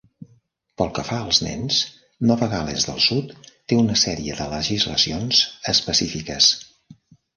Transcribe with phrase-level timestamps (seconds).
[0.81, 1.81] Pel que fa als nens,
[2.31, 5.43] Nova Gal·les del Sud té una sèrie de legislacions
[5.77, 6.53] específiques.